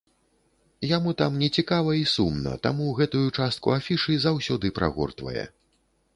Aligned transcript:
Яму 0.91 1.11
там 1.21 1.31
нецікава 1.41 1.91
і 1.99 2.05
сумна, 2.13 2.55
таму 2.65 2.89
гэтую 3.01 3.23
частку 3.37 3.67
афішы 3.79 4.19
заўсёды 4.27 4.75
прагортвае. 4.81 5.47